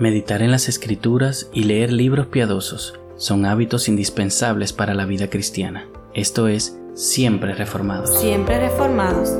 [0.00, 5.86] Meditar en las escrituras y leer libros piadosos son hábitos indispensables para la vida cristiana.
[6.14, 8.18] Esto es, siempre reformados.
[8.18, 9.30] Siempre reformados.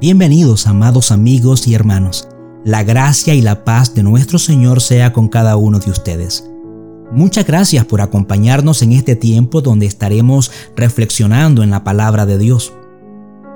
[0.00, 2.26] Bienvenidos, amados amigos y hermanos.
[2.64, 6.44] La gracia y la paz de nuestro Señor sea con cada uno de ustedes.
[7.12, 12.72] Muchas gracias por acompañarnos en este tiempo donde estaremos reflexionando en la palabra de Dios.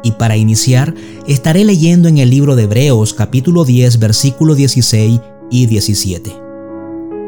[0.03, 0.95] Y para iniciar,
[1.27, 6.33] estaré leyendo en el libro de Hebreos capítulo 10 versículos 16 y 17.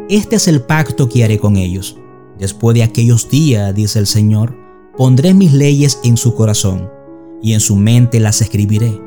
[0.09, 1.99] Este es el pacto que haré con ellos.
[2.39, 4.57] Después de aquellos días, dice el Señor,
[4.97, 6.91] pondré mis leyes en su corazón
[7.43, 8.99] y en su mente las escribiré.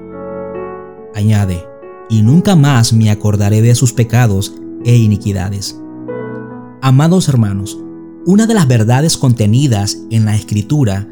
[1.16, 1.64] Añade,
[2.10, 4.54] y nunca más me acordaré de sus pecados
[4.84, 5.80] e iniquidades.
[6.82, 7.80] Amados hermanos,
[8.26, 11.08] una de las verdades contenidas en la Escritura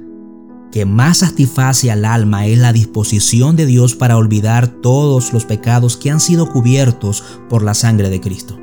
[0.74, 5.98] que más satisface al alma es la disposición de Dios para olvidar todos los pecados
[5.98, 8.60] que han sido cubiertos por la sangre de Cristo.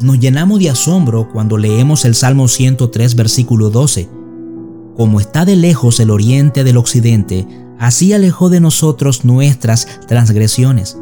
[0.00, 4.08] Nos llenamos de asombro cuando leemos el Salmo 103, versículo 12.
[4.96, 7.48] Como está de lejos el oriente del occidente,
[7.80, 10.98] así alejó de nosotros nuestras transgresiones.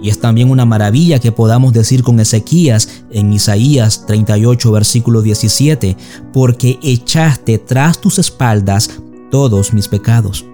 [0.00, 5.96] Y es también una maravilla que podamos decir con Ezequías en Isaías 38, versículo 17,
[6.32, 8.88] porque echaste tras tus espaldas
[9.30, 10.46] todos mis pecados.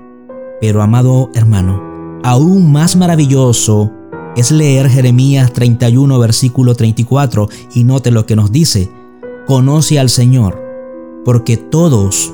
[0.60, 3.90] Pero amado hermano, aún más maravilloso
[4.36, 8.90] es leer Jeremías 31 versículo 34 y note lo que nos dice,
[9.46, 10.60] conoce al Señor,
[11.24, 12.32] porque todos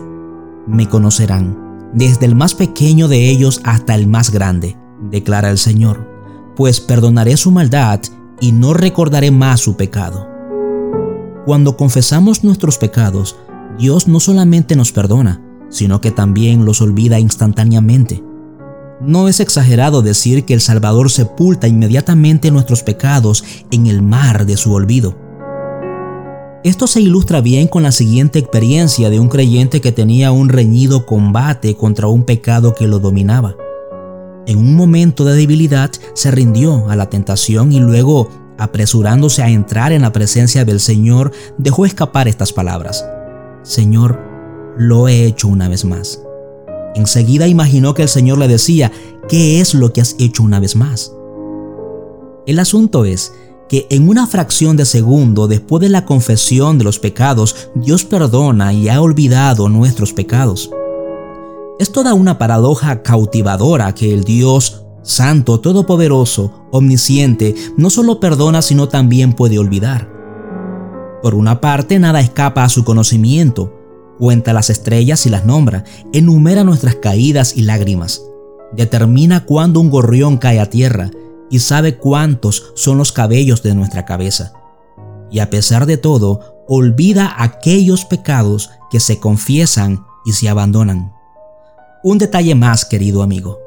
[0.66, 4.76] me conocerán, desde el más pequeño de ellos hasta el más grande,
[5.10, 6.08] declara el Señor,
[6.56, 8.00] pues perdonaré su maldad
[8.40, 10.28] y no recordaré más su pecado.
[11.44, 13.36] Cuando confesamos nuestros pecados,
[13.78, 18.22] Dios no solamente nos perdona, sino que también los olvida instantáneamente.
[19.00, 24.58] No es exagerado decir que el Salvador sepulta inmediatamente nuestros pecados en el mar de
[24.58, 25.16] su olvido.
[26.62, 31.06] Esto se ilustra bien con la siguiente experiencia de un creyente que tenía un reñido
[31.06, 33.56] combate contra un pecado que lo dominaba.
[34.46, 38.28] En un momento de debilidad se rindió a la tentación y luego,
[38.58, 43.06] apresurándose a entrar en la presencia del Señor, dejó escapar estas palabras.
[43.62, 44.29] Señor,
[44.78, 46.22] lo he hecho una vez más.
[46.94, 48.90] Enseguida imaginó que el Señor le decía,
[49.28, 51.12] ¿qué es lo que has hecho una vez más?
[52.46, 53.32] El asunto es
[53.68, 58.72] que en una fracción de segundo después de la confesión de los pecados, Dios perdona
[58.72, 60.70] y ha olvidado nuestros pecados.
[61.78, 68.88] Es toda una paradoja cautivadora que el Dios Santo, Todopoderoso, Omnisciente, no solo perdona, sino
[68.88, 70.10] también puede olvidar.
[71.22, 73.79] Por una parte, nada escapa a su conocimiento,
[74.20, 78.22] cuenta las estrellas y las nombra, enumera nuestras caídas y lágrimas,
[78.70, 81.10] determina cuándo un gorrión cae a tierra
[81.48, 84.52] y sabe cuántos son los cabellos de nuestra cabeza.
[85.30, 91.14] Y a pesar de todo, olvida aquellos pecados que se confiesan y se abandonan.
[92.04, 93.58] Un detalle más, querido amigo.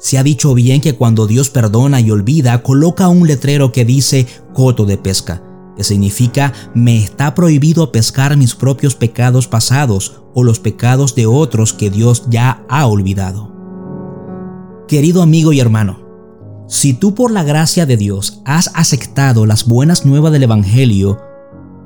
[0.00, 4.26] Se ha dicho bien que cuando Dios perdona y olvida, coloca un letrero que dice
[4.54, 5.40] coto de pesca
[5.84, 11.90] significa me está prohibido pescar mis propios pecados pasados o los pecados de otros que
[11.90, 13.50] Dios ya ha olvidado.
[14.88, 16.00] Querido amigo y hermano,
[16.68, 21.20] si tú por la gracia de Dios has aceptado las buenas nuevas del Evangelio,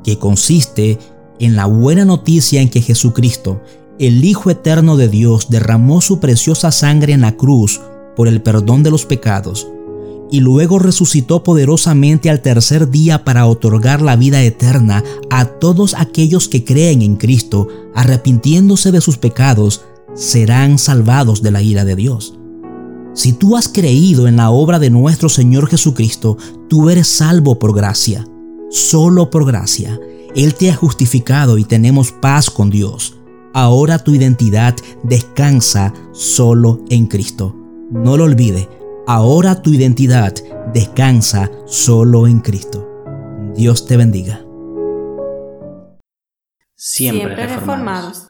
[0.03, 0.99] que consiste
[1.38, 3.62] en la buena noticia en que Jesucristo,
[3.99, 7.81] el Hijo Eterno de Dios, derramó su preciosa sangre en la cruz
[8.15, 9.66] por el perdón de los pecados,
[10.30, 16.48] y luego resucitó poderosamente al tercer día para otorgar la vida eterna a todos aquellos
[16.48, 19.82] que creen en Cristo, arrepintiéndose de sus pecados,
[20.14, 22.34] serán salvados de la ira de Dios.
[23.14, 26.36] Si tú has creído en la obra de nuestro Señor Jesucristo,
[26.68, 28.26] tú eres salvo por gracia,
[28.70, 30.00] solo por gracia.
[30.34, 33.14] Él te ha justificado y tenemos paz con Dios.
[33.52, 34.74] Ahora tu identidad
[35.04, 37.54] descansa solo en Cristo.
[37.93, 38.69] No lo olvide,
[39.06, 40.32] Ahora tu identidad
[40.72, 42.88] descansa solo en Cristo.
[43.54, 44.40] Dios te bendiga.
[46.74, 48.28] Siempre, reformados.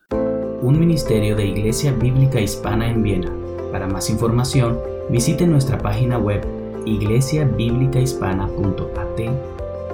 [0.62, 3.30] Un ministerio de Iglesia Bíblica Hispana en Viena.
[3.70, 4.80] Para más información,
[5.10, 6.44] visite nuestra página web
[6.86, 9.20] iglesiabiblicahispana.at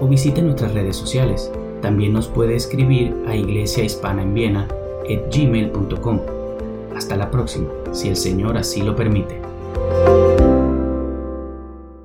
[0.00, 1.52] o visite nuestras redes sociales.
[1.82, 4.66] También nos puede escribir a Iglesia Hispana en Viena
[5.30, 6.20] gmail.com.
[6.96, 9.49] Hasta la próxima, si el Señor así lo permite.